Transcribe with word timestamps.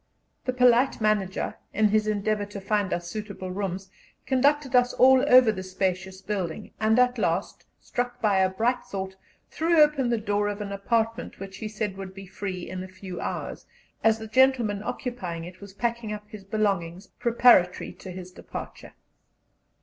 The 0.45 0.53
polite 0.53 0.99
manager, 0.99 1.57
in 1.75 1.89
his 1.89 2.07
endeavour 2.07 2.47
to 2.47 2.59
find 2.59 2.91
us 2.91 3.07
suitable 3.07 3.51
rooms, 3.51 3.91
conducted 4.25 4.75
us 4.75 4.93
all 4.93 5.23
over 5.29 5.51
the 5.51 5.61
spacious 5.61 6.23
building, 6.23 6.71
and 6.79 6.97
at 6.97 7.19
last, 7.19 7.65
struck 7.79 8.19
by 8.19 8.39
a 8.39 8.49
bright 8.49 8.83
thought, 8.83 9.15
threw 9.51 9.79
open 9.79 10.09
the 10.09 10.17
door 10.17 10.47
of 10.47 10.59
an 10.59 10.71
apartment 10.71 11.39
which 11.39 11.57
he 11.57 11.67
said 11.67 11.97
would 11.97 12.15
be 12.15 12.25
free 12.25 12.67
in 12.67 12.81
a 12.81 12.87
few 12.87 13.21
hours, 13.21 13.67
as 14.03 14.17
the 14.17 14.25
gentleman 14.25 14.81
occupying 14.81 15.43
it 15.43 15.61
was 15.61 15.71
packing 15.75 16.11
up 16.11 16.23
his 16.27 16.43
belongings 16.43 17.05
preparatory 17.19 17.93
to 17.93 18.09
his 18.09 18.31
departure. 18.31 18.93